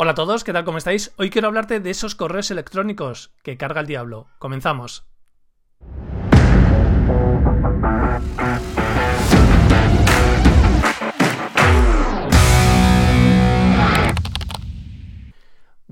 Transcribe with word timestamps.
Hola 0.00 0.12
a 0.12 0.14
todos, 0.14 0.44
¿qué 0.44 0.52
tal? 0.52 0.64
¿Cómo 0.64 0.78
estáis? 0.78 1.12
Hoy 1.16 1.28
quiero 1.28 1.48
hablarte 1.48 1.80
de 1.80 1.90
esos 1.90 2.14
correos 2.14 2.52
electrónicos 2.52 3.32
que 3.42 3.56
carga 3.56 3.80
el 3.80 3.88
diablo. 3.88 4.28
Comenzamos. 4.38 5.08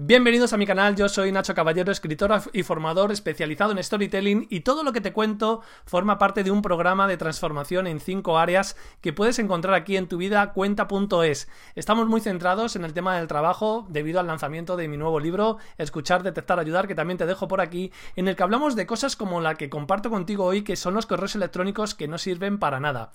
Bienvenidos 0.09 0.53
a 0.53 0.57
mi 0.57 0.67
canal, 0.67 0.95
yo 0.95 1.09
soy 1.09 1.33
Nacho 1.33 1.53
Caballero, 1.53 1.91
escritor 1.91 2.41
y 2.53 2.63
formador 2.63 3.11
especializado 3.11 3.73
en 3.73 3.83
storytelling 3.83 4.47
y 4.51 4.61
todo 4.61 4.85
lo 4.85 4.93
que 4.93 5.01
te 5.01 5.13
cuento 5.13 5.63
forma 5.85 6.17
parte 6.17 6.45
de 6.45 6.53
un 6.53 6.63
programa 6.63 7.09
de 7.09 7.17
transformación 7.17 7.89
en 7.89 7.99
cinco 7.99 8.39
áreas 8.39 8.77
que 9.01 9.13
puedes 9.13 9.41
encontrar 9.41 9.75
aquí 9.75 9.97
en 9.97 10.07
tu 10.07 10.17
vida 10.17 10.53
cuenta.es. 10.53 11.49
Estamos 11.75 12.07
muy 12.07 12.21
centrados 12.21 12.77
en 12.77 12.85
el 12.85 12.95
tema 12.95 13.17
del 13.17 13.27
trabajo 13.27 13.85
debido 13.89 14.21
al 14.21 14.29
lanzamiento 14.29 14.77
de 14.77 14.87
mi 14.87 14.97
nuevo 14.97 15.19
libro, 15.19 15.59
Escuchar, 15.77 16.23
Detectar, 16.23 16.61
Ayudar, 16.61 16.87
que 16.87 16.95
también 16.95 17.19
te 17.19 17.27
dejo 17.27 17.49
por 17.49 17.61
aquí, 17.61 17.91
en 18.15 18.29
el 18.29 18.37
que 18.37 18.45
hablamos 18.45 18.77
de 18.77 18.87
cosas 18.87 19.17
como 19.17 19.41
la 19.41 19.57
que 19.57 19.69
comparto 19.69 20.09
contigo 20.09 20.45
hoy, 20.45 20.63
que 20.63 20.77
son 20.77 20.95
los 20.95 21.07
correos 21.07 21.35
electrónicos 21.35 21.97
que 21.97 22.07
no 22.07 22.19
sirven 22.19 22.61
para 22.61 22.79
nada. 22.79 23.11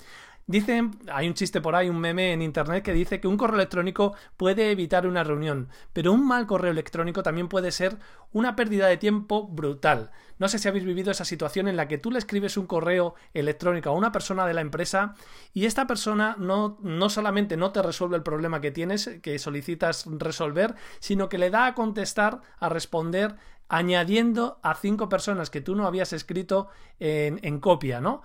Dicen, 0.51 0.91
hay 1.09 1.29
un 1.29 1.33
chiste 1.33 1.61
por 1.61 1.75
ahí, 1.75 1.87
un 1.87 1.97
meme 1.97 2.33
en 2.33 2.41
internet 2.41 2.83
que 2.83 2.91
dice 2.91 3.21
que 3.21 3.27
un 3.29 3.37
correo 3.37 3.55
electrónico 3.55 4.15
puede 4.35 4.69
evitar 4.69 5.07
una 5.07 5.23
reunión, 5.23 5.69
pero 5.93 6.11
un 6.11 6.27
mal 6.27 6.45
correo 6.45 6.71
electrónico 6.71 7.23
también 7.23 7.47
puede 7.47 7.71
ser 7.71 7.97
una 8.33 8.57
pérdida 8.57 8.87
de 8.87 8.97
tiempo 8.97 9.47
brutal. 9.47 10.11
No 10.39 10.49
sé 10.49 10.59
si 10.59 10.67
habéis 10.67 10.83
vivido 10.83 11.09
esa 11.09 11.23
situación 11.23 11.69
en 11.69 11.77
la 11.77 11.87
que 11.87 11.97
tú 11.97 12.11
le 12.11 12.19
escribes 12.19 12.57
un 12.57 12.67
correo 12.67 13.15
electrónico 13.33 13.91
a 13.91 13.93
una 13.93 14.11
persona 14.11 14.45
de 14.45 14.53
la 14.53 14.59
empresa 14.59 15.15
y 15.53 15.67
esta 15.67 15.87
persona 15.87 16.35
no, 16.37 16.77
no 16.81 17.09
solamente 17.09 17.55
no 17.55 17.71
te 17.71 17.81
resuelve 17.81 18.17
el 18.17 18.23
problema 18.23 18.59
que 18.59 18.71
tienes, 18.71 19.09
que 19.21 19.39
solicitas 19.39 20.05
resolver, 20.05 20.75
sino 20.99 21.29
que 21.29 21.37
le 21.37 21.49
da 21.49 21.65
a 21.65 21.75
contestar, 21.75 22.41
a 22.59 22.67
responder 22.67 23.37
añadiendo 23.69 24.59
a 24.63 24.75
cinco 24.75 25.07
personas 25.07 25.49
que 25.49 25.61
tú 25.61 25.75
no 25.75 25.87
habías 25.87 26.11
escrito 26.11 26.67
en, 26.99 27.39
en 27.41 27.61
copia, 27.61 28.01
¿no? 28.01 28.21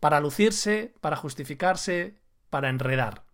Para 0.00 0.20
lucirse, 0.20 0.94
para 1.00 1.16
justificarse, 1.16 2.18
para 2.50 2.68
enredar, 2.68 3.24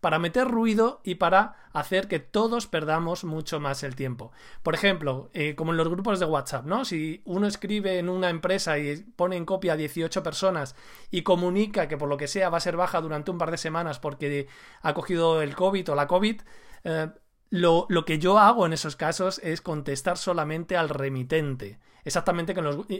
para 0.00 0.18
meter 0.18 0.46
ruido 0.46 1.00
y 1.02 1.16
para 1.16 1.56
hacer 1.72 2.08
que 2.08 2.18
todos 2.18 2.66
perdamos 2.66 3.24
mucho 3.24 3.58
más 3.58 3.82
el 3.82 3.96
tiempo. 3.96 4.32
Por 4.62 4.74
ejemplo, 4.74 5.30
eh, 5.32 5.54
como 5.54 5.72
en 5.72 5.78
los 5.78 5.88
grupos 5.88 6.20
de 6.20 6.26
WhatsApp, 6.26 6.66
¿no? 6.66 6.84
Si 6.84 7.22
uno 7.24 7.46
escribe 7.46 7.98
en 7.98 8.08
una 8.08 8.30
empresa 8.30 8.78
y 8.78 8.96
pone 9.16 9.36
en 9.36 9.44
copia 9.44 9.72
a 9.72 9.76
18 9.76 10.22
personas 10.22 10.76
y 11.10 11.22
comunica 11.22 11.88
que 11.88 11.96
por 11.96 12.08
lo 12.08 12.16
que 12.16 12.28
sea 12.28 12.50
va 12.50 12.58
a 12.58 12.60
ser 12.60 12.76
baja 12.76 13.00
durante 13.00 13.30
un 13.30 13.38
par 13.38 13.50
de 13.50 13.56
semanas 13.58 13.98
porque 13.98 14.46
ha 14.82 14.94
cogido 14.94 15.42
el 15.42 15.56
COVID 15.56 15.90
o 15.90 15.94
la 15.94 16.06
COVID, 16.06 16.42
eh, 16.84 17.08
lo, 17.54 18.04
que 18.04 18.18
yo 18.18 18.38
hago 18.38 18.66
en 18.66 18.72
esos 18.72 18.96
casos 18.96 19.40
es 19.44 19.60
contestar 19.60 20.18
solamente 20.18 20.76
al 20.76 20.88
remitente. 20.88 21.78
Exactamente 22.04 22.52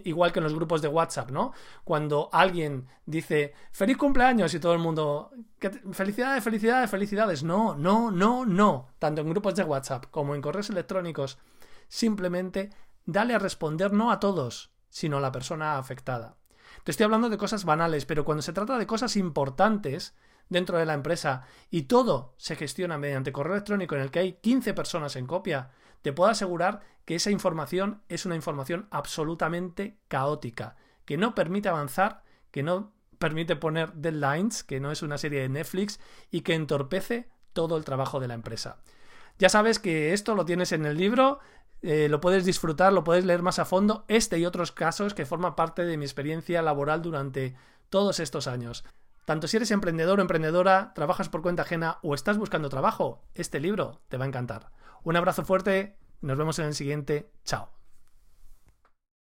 igual 0.05 0.33
que 0.33 0.39
en 0.39 0.45
los 0.45 0.55
grupos 0.55 0.81
de 0.81 0.89
WhatsApp, 0.89 1.31
¿no? 1.31 1.53
Cuando 1.83 2.31
alguien 2.33 2.87
dice 3.05 3.53
feliz 3.73 3.97
cumpleaños 3.97 4.55
y 4.55 4.61
todo 4.61 4.73
el 4.73 4.79
mundo 4.79 5.33
felicidades, 5.93 6.43
felicidades, 6.43 6.89
felicidades. 6.89 7.43
No, 7.43 7.75
no, 7.75 8.13
no, 8.13 8.47
no. 8.47 8.89
Tanto 9.01 9.23
en 9.23 9.31
grupos 9.31 9.57
de 9.57 9.65
WhatsApp 9.65 10.07
como 10.11 10.37
en 10.37 10.41
correos 10.41 10.71
electrónicos. 10.71 11.39
Simplemente 11.89 12.71
dale 13.05 13.35
a 13.35 13.41
responder 13.41 13.93
no 13.93 14.13
a 14.13 14.21
todos, 14.21 14.71
sino 14.89 15.19
a 15.19 15.21
la 15.21 15.33
persona 15.33 15.79
afectada. 15.79 16.37
Te 16.85 16.93
estoy 16.93 17.05
hablando 17.05 17.29
de 17.29 17.39
cosas 17.39 17.65
banales, 17.65 18.07
pero 18.07 18.25
cuando 18.25 18.43
se 18.43 18.53
trata 18.53 18.79
de 18.79 18.87
cosas 18.87 19.17
importantes, 19.17 20.15
dentro 20.49 20.79
de 20.79 20.87
la 20.87 20.95
empresa 20.95 21.43
y 21.71 21.83
todo 21.83 22.35
se 22.37 22.57
gestiona 22.57 22.99
mediante 22.99 23.33
correo 23.33 23.55
electrónico 23.55 23.95
en 23.95 24.03
el 24.03 24.11
que 24.11 24.19
hay 24.21 24.33
15 24.35 24.75
personas 24.75 25.17
en 25.17 25.27
copia, 25.27 25.71
te 26.03 26.13
puedo 26.13 26.31
asegurar 26.31 26.81
que 27.05 27.15
esa 27.15 27.31
información 27.31 28.03
es 28.09 28.27
una 28.27 28.37
información 28.37 28.87
absolutamente 28.91 29.99
caótica, 30.09 30.77
que 31.05 31.17
no 31.17 31.35
permite 31.35 31.69
avanzar, 31.69 32.23
que 32.51 32.63
no 32.63 32.93
permite 33.19 33.57
poner 33.57 33.93
deadlines, 33.95 34.65
que 34.65 34.81
no 34.81 34.91
es 34.91 35.03
una 35.03 35.19
serie 35.19 35.41
de 35.41 35.49
Netflix 35.49 36.01
y 36.31 36.43
que 36.43 36.55
entorpece 36.55 37.29
todo 37.53 37.77
el 37.77 37.85
trabajo 37.85 38.21
de 38.21 38.29
la 38.29 38.35
empresa. 38.35 38.79
Ya 39.39 39.49
sabes 39.49 39.79
que 39.79 40.13
esto 40.13 40.35
lo 40.35 40.45
tienes 40.45 40.73
en 40.73 40.85
el 40.85 40.97
libro, 40.97 41.41
eh, 41.83 42.09
lo 42.09 42.21
puedes 42.21 42.45
disfrutar, 42.45 42.93
lo 42.93 43.05
puedes 43.05 43.25
leer 43.25 43.43
más 43.43 43.59
a 43.59 43.65
fondo, 43.65 44.05
este 44.09 44.39
y 44.39 44.47
otros 44.47 44.73
casos 44.73 45.15
que 45.15 45.27
forman 45.27 45.57
parte 45.57 45.85
de 45.85 45.97
mi 45.97 46.05
experiencia 46.05 46.63
laboral 46.63 47.03
durante 47.03 47.55
todos 47.91 48.21
estos 48.21 48.47
años. 48.47 48.85
Tanto 49.25 49.49
si 49.49 49.57
eres 49.57 49.71
emprendedor 49.71 50.19
o 50.19 50.23
emprendedora, 50.23 50.93
trabajas 50.95 51.29
por 51.29 51.43
cuenta 51.43 51.63
ajena 51.63 51.99
o 52.03 52.15
estás 52.15 52.37
buscando 52.37 52.69
trabajo, 52.69 53.23
este 53.35 53.59
libro 53.59 54.01
te 54.09 54.19
va 54.19 54.25
a 54.25 54.29
encantar. 54.29 54.71
Un 55.03 55.17
abrazo 55.17 55.45
fuerte, 55.45 55.97
nos 56.21 56.37
vemos 56.37 56.59
en 56.59 56.67
el 56.67 56.75
siguiente, 56.75 57.31
chao. 57.45 57.74